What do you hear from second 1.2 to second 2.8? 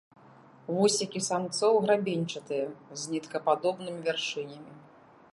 самцоў грабеньчатыя,